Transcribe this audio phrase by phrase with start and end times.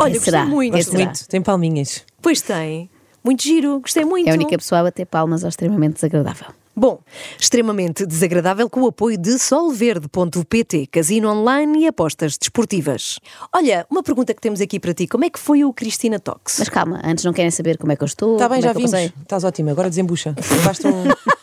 [0.00, 0.38] Olha, Quem será?
[0.40, 0.72] gostei muito.
[0.76, 1.04] Gosto será?
[1.04, 2.04] muito, tem palminhas.
[2.22, 2.90] Pois tem.
[3.22, 4.28] Muito giro, gostei muito.
[4.28, 6.48] É a única pessoa a bater palmas ao extremamente desagradável.
[6.74, 7.00] Bom,
[7.38, 13.18] extremamente desagradável com o apoio de solverde.pt, casino online e apostas desportivas.
[13.54, 16.56] Olha, uma pergunta que temos aqui para ti: como é que foi o Cristina Talks?
[16.58, 18.34] Mas calma, antes não querem saber como é que eu estou.
[18.34, 19.20] Está Tá bem, como já é vimos.
[19.22, 20.34] Estás ótima, agora desembucha.
[20.64, 21.04] Basta um,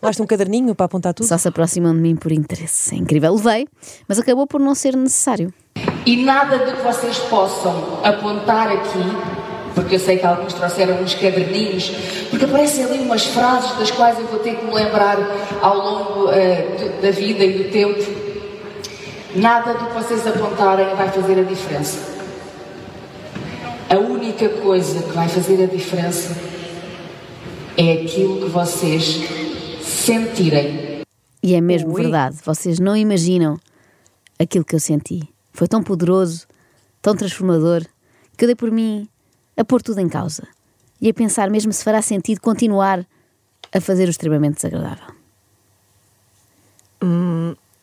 [0.00, 1.26] basta um caderninho para apontar tudo.
[1.26, 2.94] Só se aproximam de mim por interesse.
[2.94, 3.66] É incrível, levei,
[4.06, 5.52] mas acabou por não ser necessário.
[6.06, 8.98] E nada do que vocês possam apontar aqui,
[9.74, 11.90] porque eu sei que alguns trouxeram uns caderninhos,
[12.30, 15.16] porque aparecem ali umas frases das quais eu vou ter que me lembrar
[15.60, 18.04] ao longo do- da vida e do tempo.
[19.36, 21.98] Nada do que vocês apontarem vai fazer a diferença.
[23.90, 26.34] A única coisa que vai fazer a diferença
[27.76, 29.22] é aquilo que vocês
[30.08, 31.02] sentirem.
[31.42, 32.00] E é mesmo Ui.
[32.02, 33.60] verdade, vocês não imaginam
[34.38, 35.28] aquilo que eu senti.
[35.52, 36.46] Foi tão poderoso,
[37.02, 37.84] tão transformador,
[38.34, 39.06] que eu dei por mim
[39.54, 40.48] a pôr tudo em causa
[40.98, 43.04] e a pensar mesmo se fará sentido continuar
[43.70, 45.14] a fazer o extremamente desagradável.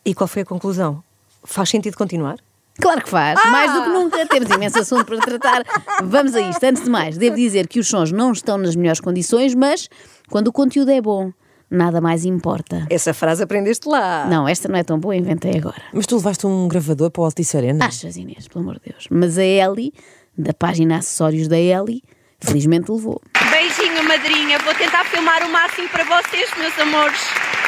[0.04, 1.02] E qual foi a conclusão?
[1.44, 2.38] Faz sentido continuar?
[2.80, 3.50] Claro que faz, Ah!
[3.50, 4.26] mais do que nunca.
[4.26, 5.62] Temos imenso assunto para tratar.
[6.04, 6.62] Vamos a isto.
[6.64, 9.88] Antes de mais, devo dizer que os sons não estão nas melhores condições, mas
[10.28, 11.32] quando o conteúdo é bom,
[11.70, 12.86] nada mais importa.
[12.90, 14.26] Essa frase aprendeste lá.
[14.26, 15.82] Não, esta não é tão boa, inventei agora.
[15.92, 17.84] Mas tu levaste um gravador para o Altice Arena?
[17.84, 19.06] Achas, Inês, pelo amor de Deus.
[19.10, 19.92] Mas a Ellie,
[20.36, 22.02] da página Acessórios da Ellie,
[22.40, 23.20] felizmente levou.
[23.50, 24.58] Beijinho, madrinha.
[24.60, 27.20] Vou tentar filmar o máximo para vocês, meus amores.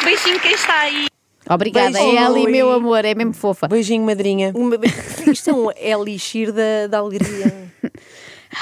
[0.05, 1.07] Beijinho quem está aí.
[1.49, 2.17] Obrigada, Beijo.
[2.17, 2.53] Ellie, Oi.
[2.53, 3.67] meu amor, é mesmo fofa.
[3.67, 4.53] Beijinho, madrinha.
[4.55, 4.77] Uma...
[5.27, 7.69] Isto é um elixir da, da alegria.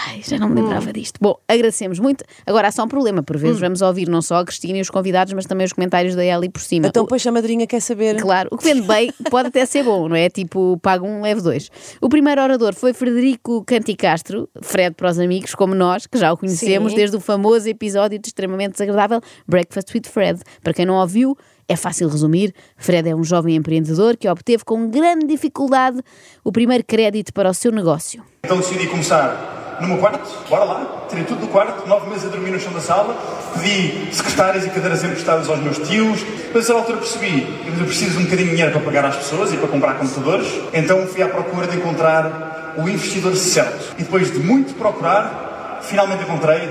[0.09, 1.19] Ai, já não me lembrava disto.
[1.21, 2.25] Bom, agradecemos muito.
[2.45, 4.91] Agora há só um problema, por vezes vamos ouvir não só a Cristina e os
[4.91, 6.89] convidados, mas também os comentários da Ellie por cima.
[6.89, 8.17] Então, O- pois a madrinha quer saber.
[8.21, 10.29] Claro, o que vende bem pode até ser bom, não é?
[10.29, 11.71] Tipo, paga um, leve dois.
[12.01, 16.37] O primeiro orador foi Frederico Canticastro, Fred para os amigos, como nós, que já o
[16.37, 16.97] conhecemos Sim.
[16.97, 20.41] desde o famoso episódio de extremamente desagradável Breakfast with Fred.
[20.63, 21.37] Para quem não ouviu,
[21.69, 22.55] é fácil resumir.
[22.77, 26.01] Fred é um jovem empreendedor que obteve com grande dificuldade
[26.45, 28.23] o primeiro crédito para o seu negócio.
[28.45, 32.29] Então decidi começar no meu quarto, bora lá, tirei tudo do quarto, nove meses a
[32.29, 33.15] dormir no chão da sala,
[33.55, 38.13] pedi secretárias e cadeiras emprestadas aos meus tios, depois a altura percebi que eu preciso
[38.13, 41.23] de um bocadinho de dinheiro para pagar às pessoas e para comprar computadores, então fui
[41.23, 43.95] à procura de encontrar o investidor certo.
[43.99, 46.71] E depois de muito procurar, finalmente encontrei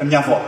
[0.00, 0.40] a minha avó.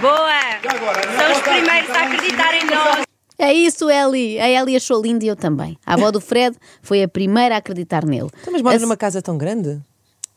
[0.00, 0.32] Boa!
[0.62, 3.02] Já agora, a minha São avó os está- primeiros a está- acreditar em nós.
[3.38, 4.38] É isso, Ellie.
[4.38, 5.76] A Ellie achou lindo e eu também.
[5.84, 8.28] A avó do Fred foi a primeira a acreditar nele.
[8.40, 9.80] Então, mas moras A- numa casa tão grande?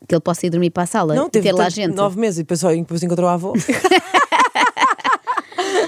[0.08, 1.94] Que ele possa ir dormir para a sala Não, e teve ter lá gente.
[1.94, 3.52] nove meses e depois, só, depois encontrou a avó.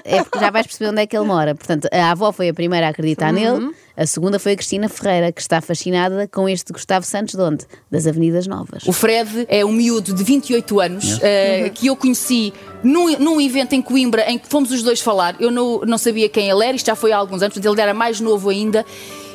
[0.09, 1.55] É porque já vais perceber onde é que ele mora.
[1.55, 3.59] Portanto, a avó foi a primeira a acreditar Uhum.
[3.61, 7.43] nele, a segunda foi a Cristina Ferreira, que está fascinada com este Gustavo Santos de
[7.43, 7.65] onde?
[7.91, 8.85] Das Avenidas Novas.
[8.87, 12.53] O Fred é um miúdo de 28 anos eh, que eu conheci
[12.83, 15.37] num, num evento em Coimbra em que fomos os dois falar.
[15.41, 17.81] Eu não, não sabia quem ele era, isto já foi há alguns anos, portanto ele
[17.83, 18.85] era mais novo ainda,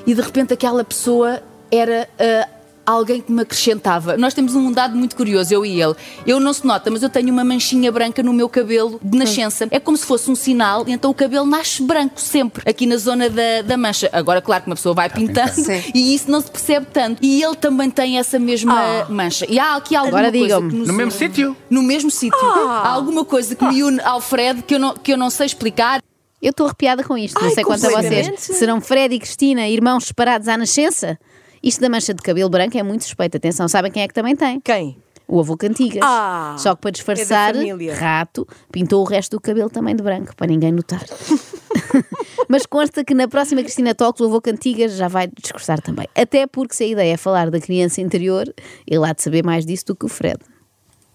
[0.07, 1.41] e de repente aquela pessoa
[1.71, 2.07] era.
[2.17, 2.47] eh,
[2.85, 4.17] Alguém que me acrescentava.
[4.17, 5.95] Nós temos um dado muito curioso, eu e ele.
[6.27, 9.67] Eu não se nota, mas eu tenho uma manchinha branca no meu cabelo de nascença.
[9.71, 12.97] É como se fosse um sinal, e então o cabelo nasce branco sempre, aqui na
[12.97, 14.09] zona da, da mancha.
[14.11, 15.53] Agora, claro que uma pessoa vai pintando
[15.95, 17.23] e isso não se percebe tanto.
[17.23, 19.45] E ele também tem essa mesma mancha.
[19.49, 20.69] E há aqui alguma Agora coisa digam-me.
[20.69, 21.57] que nos No mesmo sítio?
[21.69, 22.39] No mesmo sítio.
[22.39, 25.45] Há alguma coisa que me une ao Fred que eu não, que eu não sei
[25.45, 26.01] explicar.
[26.41, 27.39] Eu estou arrepiada com isto.
[27.39, 28.29] não Ai, sei quanto a vocês.
[28.37, 31.17] Serão Fred e Cristina irmãos separados à nascença?
[31.63, 33.37] Isto da mancha de cabelo branco é muito suspeito.
[33.37, 34.59] Atenção, sabem quem é que também tem?
[34.59, 34.97] Quem?
[35.25, 36.01] O avô Cantigas.
[36.03, 37.95] Ah, Só que para disfarçar, é da família.
[37.95, 41.01] rato, pintou o resto do cabelo também de branco, para ninguém notar.
[42.49, 46.07] Mas consta que na próxima Cristina Talks o avô Cantigas já vai discursar também.
[46.13, 48.53] Até porque se a ideia é falar da criança interior,
[48.85, 50.39] ele há de saber mais disso do que o Fred.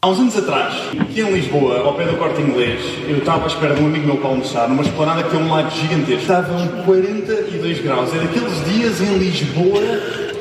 [0.01, 3.47] Há uns anos atrás, aqui em Lisboa, ao pé do corte inglês, eu estava à
[3.49, 6.21] espera de um amigo meu para almoçar, numa esplanada que tem um lago gigantesco.
[6.21, 8.15] Estavam 42 graus.
[8.15, 9.81] É daqueles dias em Lisboa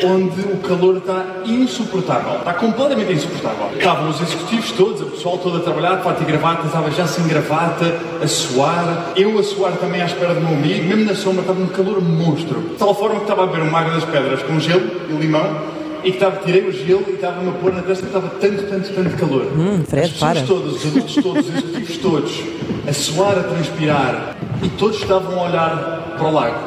[0.04, 2.38] onde o calor está insuportável.
[2.38, 3.72] Está completamente insuportável.
[3.76, 7.28] Estavam os executivos todos, o pessoal todo a trabalhar, fato e gravata, estava já sem
[7.28, 9.14] gravata, a suar.
[9.16, 12.00] Eu a suar também à espera do meu amigo, mesmo na sombra estava um calor
[12.00, 12.60] monstro.
[12.62, 15.77] De tal forma que estava a beber uma água das pedras com gelo e limão
[16.08, 18.64] e que estava, tirei o gelo e estava-me a pôr na testa porque estava tanto,
[18.64, 19.46] tanto, tanto calor.
[19.58, 20.42] Hum, Fred, As para.
[20.44, 22.44] todas, os adultos todos, os executivos todos,
[22.88, 26.60] a suar, a transpirar e todos estavam a olhar para o lago.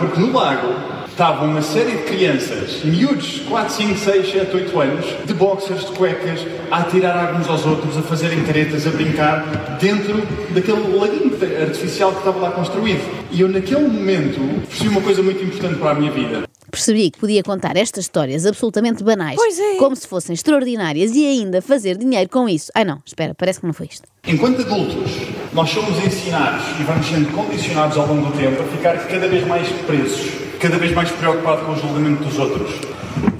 [0.00, 0.74] Porque no lago
[1.08, 5.92] estavam uma série de crianças, miúdos, 4, 5, 6, 7, 8 anos, de boxers, de
[5.92, 11.36] cuecas, a atirar água uns aos outros, a fazerem caretas, a brincar dentro daquele laguinho
[11.62, 13.02] artificial que estava lá construído.
[13.30, 16.48] E eu, naquele momento, percebi uma coisa muito importante para a minha vida.
[16.70, 19.76] Percebi que podia contar estas histórias absolutamente banais, Pois é.
[19.76, 22.70] como se fossem extraordinárias e ainda fazer dinheiro com isso.
[22.74, 24.06] Ai não, espera, parece que não foi isto.
[24.26, 25.12] Enquanto adultos,
[25.54, 29.46] nós somos ensinados e vamos sendo condicionados ao longo do tempo a ficar cada vez
[29.46, 30.30] mais presos,
[30.60, 32.70] cada vez mais preocupados com o julgamento dos outros.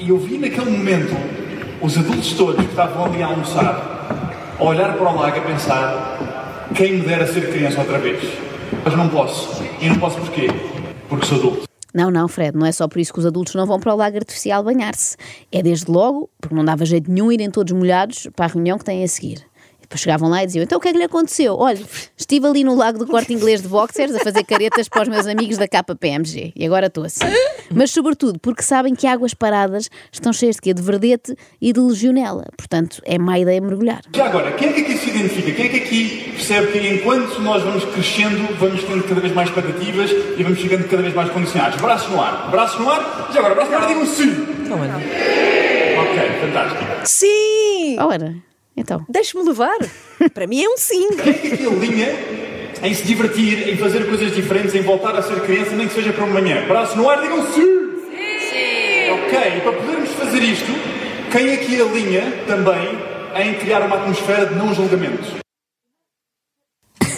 [0.01, 1.15] E eu vi naquele momento
[1.83, 6.69] os adultos todos que estavam ali a almoçar, a olhar para o lago a pensar
[6.75, 8.23] quem me dera ser criança outra vez.
[8.85, 9.63] Mas não posso.
[9.81, 10.49] E não posso porquê?
[11.09, 11.68] Porque sou adulto.
[11.95, 13.97] Não, não, Fred, não é só por isso que os adultos não vão para o
[13.97, 15.17] lago artificial banhar-se.
[15.51, 18.85] É desde logo, porque não dava jeito nenhum irem todos molhados para a reunião que
[18.85, 19.48] têm a seguir.
[19.89, 21.57] E depois chegavam lá e diziam: Então o que é que lhe aconteceu?
[21.57, 21.81] Olha,
[22.15, 25.27] estive ali no lago do corte inglês de boxers a fazer caretas para os meus
[25.27, 27.25] amigos da KPMG e agora estou assim.
[27.73, 30.75] Mas sobretudo porque sabem que águas paradas estão cheias de quê?
[30.75, 32.45] De verdete e de legionela.
[32.55, 34.03] Portanto, é má ideia mergulhar.
[34.15, 35.53] Já agora, quem é que aqui se identifica?
[35.53, 39.49] Quem é que aqui percebe que enquanto nós vamos crescendo, vamos tendo cada vez mais
[39.49, 41.81] expectativas e vamos ficando cada vez mais condicionados?
[41.81, 42.51] Braços no ar.
[42.51, 43.31] Braços no ar.
[43.33, 44.31] Já agora, braços no ar, digam sim.
[44.69, 44.97] Não, Ana.
[44.97, 46.85] Ok, fantástico.
[47.05, 47.97] Sim!
[47.99, 48.48] Ora,
[48.79, 49.05] então.
[49.09, 49.79] Deixe-me levar.
[50.35, 51.09] Para mim é um sim.
[51.17, 52.09] Quem é que aqui alinha
[52.83, 56.13] em se divertir, em fazer coisas diferentes, em voltar a ser criança, nem que seja
[56.13, 56.67] para uma manhã?
[56.67, 57.89] Braços no ar, digam sim.
[58.51, 59.11] Sim.
[59.11, 60.73] Ok, e para podermos fazer isto,
[61.31, 62.99] quem aqui alinha também
[63.37, 65.48] em criar uma atmosfera de não julgamento?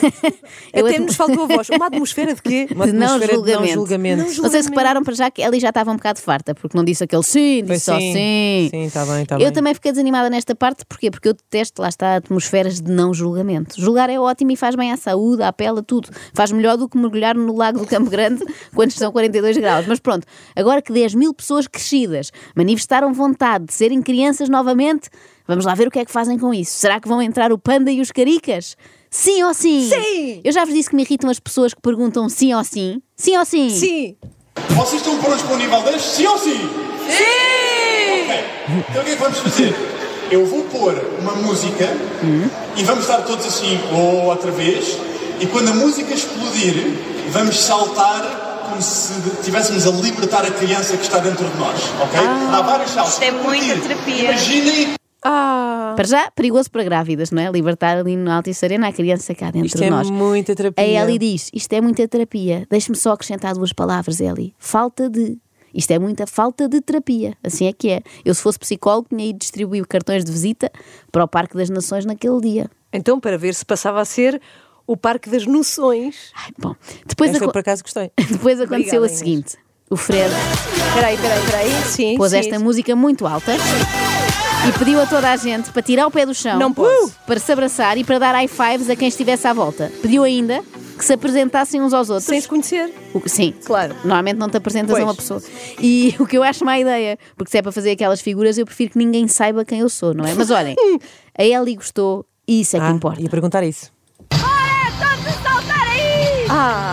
[0.73, 1.69] Eu Até nos faltou a voz.
[1.71, 2.67] Uma atmosfera de quê?
[2.75, 3.73] Uma De não de não julgamento.
[3.75, 4.43] julgamento.
[4.43, 6.85] Não sei se repararam para já que ela já estava um bocado farta, porque não
[6.85, 8.69] disse aquele sim, Pois disse só sim.
[8.71, 8.85] sim.
[8.85, 9.53] Está bem, está eu bem.
[9.53, 11.11] também fiquei desanimada nesta parte, porquê?
[11.11, 13.81] Porque eu detesto, lá está, atmosferas de não julgamento.
[13.81, 16.09] Julgar é ótimo e faz bem à saúde, à pele, a tudo.
[16.35, 18.45] Faz melhor do que mergulhar no lago do Campo Grande
[18.75, 19.87] quando estão 42 graus.
[19.87, 25.09] Mas pronto, agora que 10 mil pessoas crescidas manifestaram vontade de serem crianças novamente,
[25.47, 26.73] vamos lá ver o que é que fazem com isso.
[26.73, 28.77] Será que vão entrar o panda e os caricas?
[29.11, 29.89] Sim ou sim?
[29.89, 30.41] Sim!
[30.45, 33.03] Eu já vos disse que me irritam as pessoas que perguntam sim ou sim.
[33.17, 33.69] Sim ou sim?
[33.69, 34.17] Sim!
[34.71, 36.01] Vocês estão prontos para o nível 10?
[36.01, 36.59] Sim ou sim?
[37.09, 38.23] Sim!
[38.23, 38.45] Ok.
[38.89, 39.75] Então o que é que vamos fazer?
[40.31, 41.89] Eu vou pôr uma música
[42.77, 44.97] e vamos estar todos assim, ou outra vez,
[45.41, 46.75] e quando a música explodir,
[47.31, 52.21] vamos saltar como se estivéssemos a libertar a criança que está dentro de nós, ok?
[52.53, 53.15] Há vários saltos.
[53.15, 54.31] Isto é muita terapia.
[54.31, 55.93] Imaginem Ah!
[55.97, 57.51] Para já, perigoso para grávidas, não é?
[57.51, 60.09] Libertar ali no Altice Arena a criança cá dentro Isto de é nós.
[60.09, 60.83] muita terapia.
[60.83, 62.67] A Ellie diz: Isto é muita terapia.
[62.71, 64.55] Deixe-me só acrescentar duas palavras, Ellie.
[64.59, 65.39] Falta de.
[65.75, 67.37] Isto é muita falta de terapia.
[67.45, 68.03] Assim é que é.
[68.25, 70.71] Eu, se fosse psicólogo, tinha ido distribuir cartões de visita
[71.13, 72.71] para o Parque das Nações naquele dia.
[72.93, 74.41] Então, para ver se passava a ser
[74.87, 76.33] o Parque das Noções.
[76.35, 76.75] Ai, bom.
[77.07, 78.11] Depois, Esta por acaso gostei.
[78.31, 79.19] depois aconteceu Obrigada, o Inês.
[79.19, 79.57] seguinte:
[79.91, 80.31] o Fred
[80.95, 81.71] Peraí, peraí, peraí.
[81.85, 82.65] Sim, pôs sim, esta sim.
[82.65, 83.53] música muito alta
[84.69, 87.15] e pediu a toda a gente para tirar o pé do chão, Não posso.
[87.27, 89.91] para se abraçar e para dar high fives a quem estivesse à volta.
[90.03, 90.63] Pediu ainda
[90.99, 92.27] que se apresentassem uns aos outros.
[92.27, 92.93] Sem se conhecer.
[93.15, 93.95] O- Sim, Claro.
[94.05, 95.03] Normalmente não te apresentas Pois.
[95.03, 95.43] a uma pessoa.
[95.81, 98.67] E o que eu acho má ideia, porque se é para fazer aquelas figuras, eu
[98.67, 100.35] prefiro que ninguém saiba quem eu sou, não é?
[100.35, 100.77] Mas olhem,
[101.39, 103.21] a Ellie gostou e isso é que Ah, importa.
[103.23, 103.91] ia perguntar isso.
[104.31, 106.47] Bora, todos a saltar aí!
[106.51, 106.90] Ah!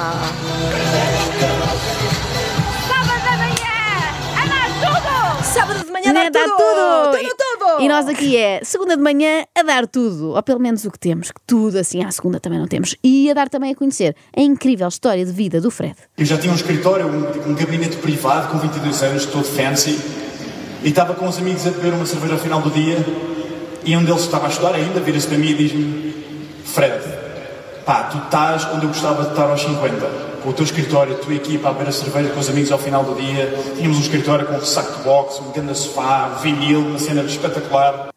[6.24, 7.18] Né, dá, dá tudo!
[7.18, 7.30] tudo!
[7.30, 7.82] Tudo, tudo!
[7.82, 11.00] E nós aqui é segunda de manhã a dar tudo, ou pelo menos o que
[11.00, 14.16] temos, que tudo assim à segunda também não temos, e a dar também a conhecer
[14.36, 15.96] a incrível história de vida do Fred.
[16.18, 20.00] Eu já tinha um escritório, um, um gabinete privado com 22 anos, todo fancy,
[20.84, 22.98] e estava com os amigos a beber uma cerveja ao final do dia,
[23.84, 26.26] e um deles estava a estudar ainda, vira-se para mim e diz-me:
[26.66, 27.02] Fred,
[27.86, 30.27] pá, tu estás onde eu gostava de estar aos 50.
[30.48, 33.04] O teu escritório, a tua equipa a beber a cerveja com os amigos ao final
[33.04, 33.54] do dia.
[33.76, 37.22] Tínhamos um escritório com um saco de boxe, um grande sofá, um vinil, uma cena
[37.24, 38.08] espetacular.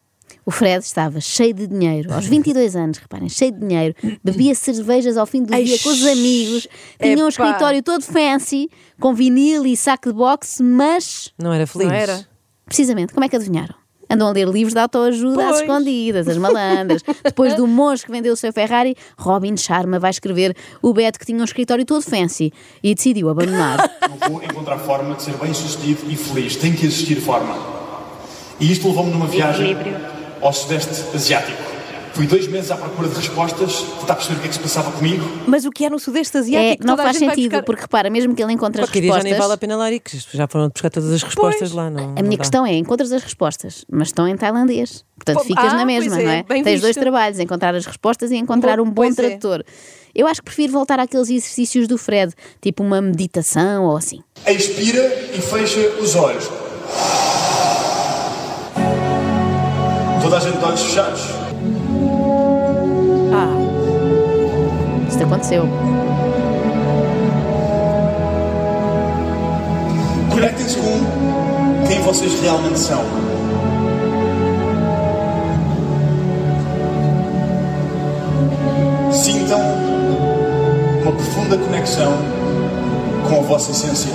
[0.45, 5.17] O Fred estava cheio de dinheiro, aos 22 anos, reparem, cheio de dinheiro, bebia cervejas
[5.17, 6.69] ao fim do Ai, dia com os amigos,
[7.01, 7.49] tinha um epá.
[7.49, 11.89] escritório todo fancy, com vinil e saco de boxe, mas Não era feliz?
[11.89, 12.25] Não era?
[12.65, 13.75] Precisamente, como é que adivinharam?
[14.11, 15.61] Andam a ler livros de autoajuda às Pois.
[15.61, 17.01] escondidas, as malandras.
[17.23, 21.25] Depois do monge que vendeu o seu Ferrari, Robin Sharma vai escrever o Beto que
[21.25, 22.51] tinha um escritório todo fancy
[22.83, 23.79] e decidiu abandonar.
[24.21, 26.55] Eu vou encontrar forma de ser bem sucedido e feliz.
[26.55, 27.55] Tem que existir forma.
[28.59, 29.75] E isto levou-me numa viagem
[30.41, 31.70] ao Sudeste Asiático.
[32.13, 34.91] Fui dois meses à procura de respostas, tentar perceber o que é que se passava
[34.91, 35.23] comigo.
[35.47, 36.85] Mas o que é no Sudeste É, Asiático?
[36.85, 39.07] não toda a faz sentido, buscar- porque repara, mesmo que ele encontre as Qualquer dia
[39.09, 39.31] já respostas.
[39.31, 41.71] nem vale a pena lá ir, que já foram buscar todas as respostas Pois.
[41.71, 41.89] lá.
[41.89, 45.05] Não, A minha questão é: encontras as respostas, mas estão em tailandês.
[45.15, 46.43] Portanto, Pô, ficas ah, na mesma, é, não é?
[46.43, 46.99] Tens dois visto.
[46.99, 49.13] trabalhos: encontrar as respostas e encontrar Bom, um bom é.
[49.13, 49.63] tradutor.
[50.13, 54.19] Eu acho que prefiro voltar àqueles exercícios do Fred, tipo uma meditação ou assim.
[54.45, 55.01] Expira
[55.33, 56.49] e fecha os olhos.
[60.21, 61.40] Toda a gente de olhos fechados.
[65.31, 65.63] Aconteceu.
[70.29, 73.01] Conectem-se com quem vocês realmente são.
[79.11, 79.59] Sintam
[81.01, 82.13] uma profunda conexão
[83.27, 84.11] com a vossa essência.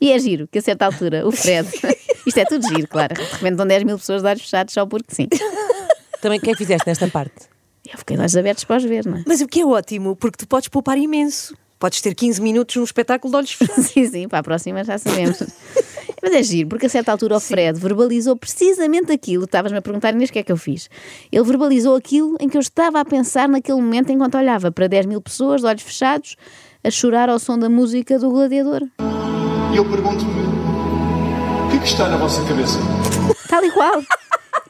[0.00, 1.68] E é giro, que a certa altura, o Fred.
[2.26, 3.14] Isto é tudo giro, claro.
[3.14, 5.28] De repente estão 10 mil pessoas de olhos fechados só porque sim.
[6.20, 7.53] também o que é que fizeste nesta parte?
[7.94, 9.22] Eu fiquei de olhos abertos para os ver, não é?
[9.24, 11.56] Mas o que é ótimo, porque tu podes poupar imenso.
[11.78, 13.86] Podes ter 15 minutos num espetáculo de olhos fechados.
[13.92, 15.40] Sim, sim, para a próxima já sabemos.
[16.20, 19.44] Mas é giro, porque a certa altura o Fred verbalizou precisamente aquilo.
[19.44, 20.88] Estavas-me a perguntar, Inês, o que é que eu fiz?
[21.30, 25.06] Ele verbalizou aquilo em que eu estava a pensar naquele momento enquanto olhava para 10
[25.06, 26.36] mil pessoas, de olhos fechados,
[26.82, 28.82] a chorar ao som da música do Gladiador.
[29.72, 30.32] E eu pergunto-me:
[31.66, 32.78] o que é que está na vossa cabeça?
[33.48, 34.02] Tal e qual.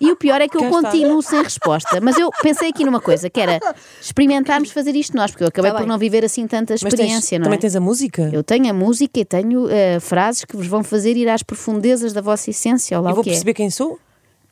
[0.00, 2.00] E o pior é que eu continuo sem resposta.
[2.00, 3.60] Mas eu pensei aqui numa coisa, que era
[4.00, 5.88] experimentarmos fazer isto nós, porque eu acabei Tá por bem.
[5.88, 7.60] não viver assim tanta Mas tens- experiência, não também é?
[7.60, 8.28] tens a música?
[8.32, 12.12] Eu tenho a música e tenho eh, frases que vos vão fazer ir às profundezas
[12.12, 13.98] da vossa essência, ou lá E o vou que perceber quem sou?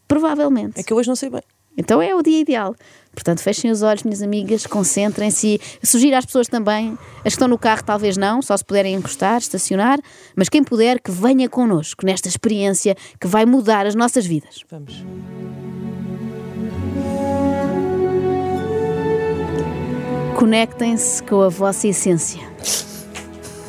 [0.06, 0.78] Provavelmente.
[0.78, 1.42] É que eu hoje não sei bem.
[1.76, 2.75] Então é o dia ideal.
[3.14, 5.61] Portanto, fechem os olhos, minhas amigas, concentrem-se.
[5.83, 9.38] Sugiro às pessoas também, as que estão no carro, talvez não, só se puderem encostar,
[9.38, 9.99] estacionar,
[10.35, 14.64] mas quem puder, que venha connosco nesta experiência que vai mudar as nossas vidas.
[14.71, 15.04] Vamos.
[20.37, 22.40] Conectem-se com a vossa essência.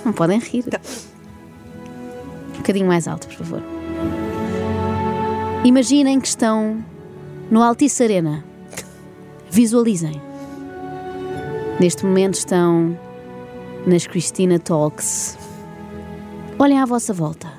[0.05, 0.65] Não podem rir.
[2.53, 3.61] Um bocadinho mais alto, por favor.
[5.63, 6.83] Imaginem que estão
[7.51, 8.52] no Altice Arena.
[9.53, 10.19] Visualizem.
[11.79, 12.99] Neste momento estão
[13.85, 15.37] nas Christina Talks.
[16.57, 17.53] Olhem à vossa volta.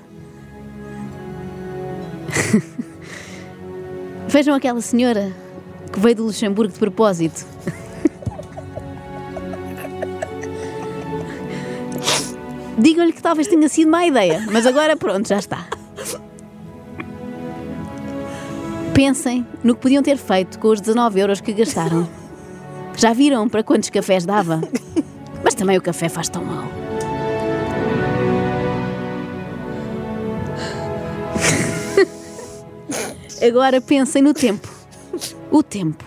[4.26, 5.32] Vejam aquela senhora
[5.92, 7.46] que veio do Luxemburgo de propósito.
[12.76, 15.68] Digam-lhe que talvez tenha sido má ideia, mas agora pronto, já está.
[18.94, 22.08] Pensem no que podiam ter feito com os 19 euros que gastaram.
[22.96, 24.60] Já viram para quantos cafés dava?
[25.42, 26.64] Mas também o café faz tão mal.
[33.46, 34.68] Agora pensem no tempo.
[35.50, 36.04] O tempo.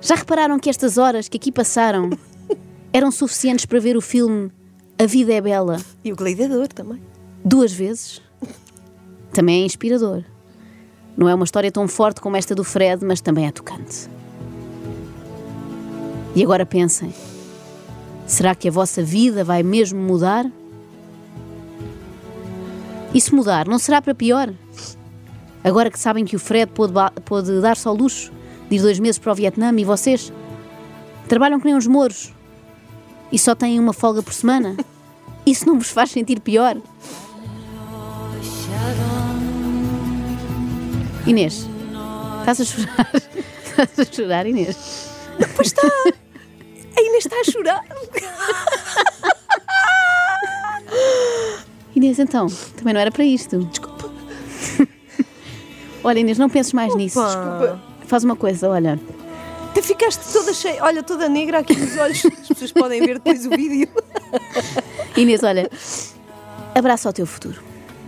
[0.00, 2.10] Já repararam que estas horas que aqui passaram
[2.92, 4.50] eram suficientes para ver o filme
[4.98, 7.00] A Vida é Bela E o gladiador também.
[7.44, 8.20] duas vezes?
[9.32, 10.22] Também é inspirador.
[11.16, 14.08] Não é uma história tão forte como esta do Fred, mas também é tocante.
[16.34, 17.14] E agora pensem:
[18.26, 20.44] será que a vossa vida vai mesmo mudar?
[23.12, 24.52] E se mudar, não será para pior?
[25.62, 26.92] Agora que sabem que o Fred pôde,
[27.24, 28.32] pôde dar-se ao luxo
[28.68, 30.32] de ir dois meses para o Vietnã e vocês
[31.28, 32.34] trabalham que nem uns mouros
[33.30, 34.76] e só têm uma folga por semana?
[35.46, 36.76] Isso não vos faz sentir pior?
[41.26, 41.66] Inês,
[42.40, 43.10] estás a chorar?
[43.64, 45.08] Estás a chorar, Inês?
[46.96, 47.84] A Inês está a chorar.
[51.96, 53.58] Inês, então, também não era para isto.
[53.64, 54.10] Desculpa.
[56.04, 57.20] olha, Inês, não penses mais nisso.
[57.20, 57.80] Desculpa.
[58.06, 59.00] Faz uma coisa, olha.
[59.70, 62.24] Até ficaste toda cheia, olha, toda negra aqui nos olhos.
[62.26, 63.88] As pessoas podem ver depois o vídeo.
[65.16, 65.68] Inês, olha.
[66.74, 67.60] Abraça o teu futuro.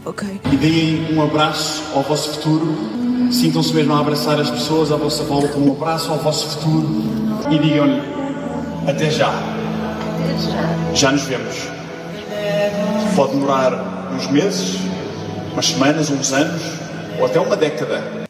[0.04, 0.28] Ok.
[0.52, 3.05] E deem um abraço ao vosso futuro.
[3.30, 5.59] Sintam-se mesmo a abraçar as pessoas à vossa volta.
[5.59, 6.88] Um abraço ao vosso futuro.
[7.50, 8.00] E digam-lhe:
[8.88, 9.33] Até já.
[10.95, 11.68] Já nos vemos.
[13.14, 14.76] Pode demorar uns meses,
[15.52, 16.62] umas semanas, uns anos
[17.18, 18.26] ou até uma década.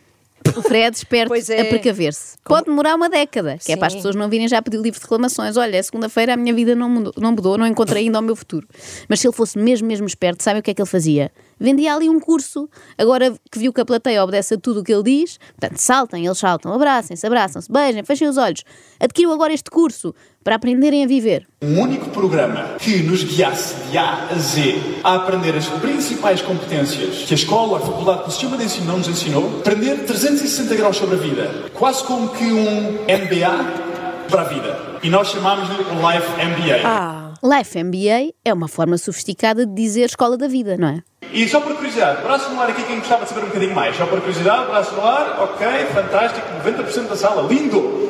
[0.56, 1.60] O Fred, esperto é.
[1.60, 2.38] a precaver-se.
[2.42, 3.98] Pode demorar uma década, que é para as Sim.
[3.98, 5.56] pessoas não virem já pedir livro de reclamações.
[5.56, 8.34] Olha, é segunda-feira a minha vida não mudou, não mudou, não encontrei ainda o meu
[8.34, 8.66] futuro.
[9.08, 11.30] Mas se ele fosse mesmo, mesmo esperto, sabe o que é que ele fazia?
[11.58, 12.68] Vendia ali um curso.
[12.96, 16.24] Agora que viu que a plateia obedece a tudo o que ele diz, portanto, saltem,
[16.26, 18.62] eles saltam, abracem-se, abraçam-se, beijem, fechem os olhos.
[19.00, 21.46] Adquiriu agora este curso para aprenderem a viver.
[21.60, 27.24] Um único programa que nos guiasse de A a Z a aprender as principais competências
[27.24, 30.96] que a escola, a faculdade, o sistema de ensino não nos ensinou, aprender 360 graus
[30.96, 33.86] sobre a vida, quase como que um MBA
[34.30, 34.98] para a vida.
[35.02, 37.26] E nós chamámos-lhe o Life MBA.
[37.42, 41.02] Life MBA é uma forma sofisticada de dizer escola da vida, não é?
[41.36, 43.94] E só por curiosidade, braço no ar aqui, quem gostava de saber um bocadinho mais?
[43.94, 48.06] Só por curiosidade, braço no ar, ok, fantástico, 90% da sala, lindo!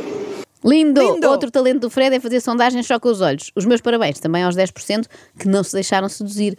[0.64, 1.00] Lindo!
[1.00, 1.28] Lindo!
[1.28, 3.50] Outro talento do Fred é fazer sondagens só com os olhos.
[3.56, 5.06] Os meus parabéns também aos 10%
[5.40, 6.56] que não se deixaram seduzir.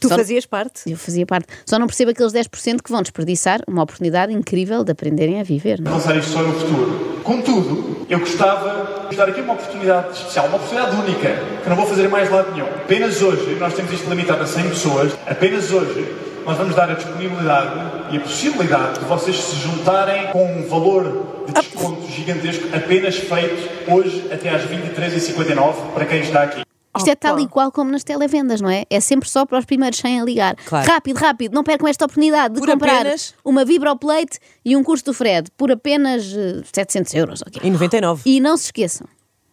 [0.00, 0.90] Tu Só- fazias parte.
[0.90, 1.46] Eu fazia parte.
[1.66, 5.80] Só não percebo aqueles 10% que vão desperdiçar uma oportunidade incrível de aprenderem a viver.
[5.80, 5.94] não é?
[5.94, 7.20] Lançar isto só no futuro.
[7.24, 11.86] Contudo, eu gostava de dar aqui uma oportunidade especial, uma oportunidade única, que não vou
[11.86, 12.66] fazer mais lado nenhum.
[12.66, 16.06] Apenas hoje, nós temos isto limitado a 100 pessoas, apenas hoje
[16.46, 17.74] nós vamos dar a disponibilidade
[18.10, 23.68] e a possibilidade de vocês se juntarem com um valor de desconto gigantesco apenas feito
[23.92, 26.67] hoje até às 23h59 para quem está aqui.
[26.98, 28.84] Isto é tal e qual como nas televendas, não é?
[28.90, 30.56] É sempre só para os primeiros 100 a ligar.
[30.66, 30.86] Claro.
[30.86, 35.04] Rápido, rápido, não percam esta oportunidade de Por comprar apenas- uma Vibroplate e um curso
[35.06, 37.42] do Fred por apenas eh, 700 euros.
[37.42, 37.60] ok?
[37.64, 38.22] Em 99.
[38.26, 39.06] E não se esqueçam,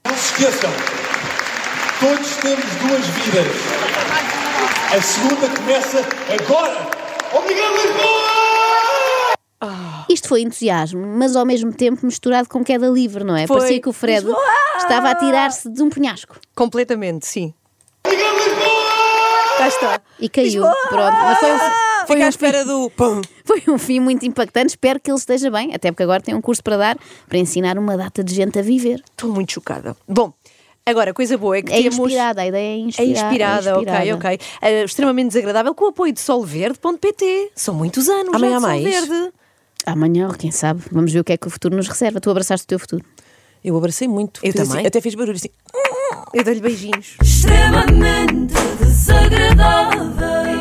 [0.06, 0.70] Não se esqueçam,
[2.00, 3.48] todos temos duas vidas.
[4.96, 6.00] A segunda começa
[6.34, 6.88] agora.
[7.34, 8.35] Obrigado, Lisboa!
[10.10, 13.48] Isto foi entusiasmo, mas ao mesmo tempo misturado com queda livre, não é?
[13.48, 13.58] Foi.
[13.58, 14.26] Parecia que o Fred
[14.78, 17.54] estava a tirar-se de um penhasco Completamente, sim.
[19.58, 20.02] Cá está.
[20.20, 20.64] e caiu.
[20.90, 21.70] Pronto, mas foi um, foi,
[22.08, 22.90] Fica à um fim, espera do.
[22.92, 23.22] Pum.
[23.46, 24.68] foi um fim muito impactante.
[24.72, 26.98] Espero que ele esteja bem, até porque agora tem um curso para dar
[27.28, 29.02] para ensinar uma data de gente a viver.
[29.12, 29.96] Estou muito chocada.
[30.08, 30.34] Bom,
[30.86, 31.98] agora, coisa boa é que É temos...
[31.98, 33.12] inspirada, a ideia é É inspirada.
[33.28, 34.16] inspirada, é ok, inspirada.
[34.16, 34.40] ok.
[34.62, 37.52] Eh, extremamente desagradável com o apoio de solverde.pt.
[37.56, 38.82] São muitos anos Amanhã já de há mais?
[38.84, 39.34] Solverde.
[39.86, 42.20] Amanhã, quem sabe, vamos ver o que é que o futuro nos reserva.
[42.20, 43.04] Tu abraçaste o teu futuro.
[43.64, 44.40] Eu abracei muito.
[44.44, 44.88] Eu Fiz assim- também.
[44.88, 45.50] até fiz barulho assim.
[46.34, 47.16] Eu dou-lhe beijinhos.
[47.22, 50.55] extremamente desagradável.